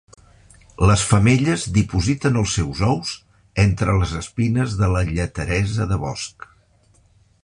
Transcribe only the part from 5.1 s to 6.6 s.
lleteresa de bosc.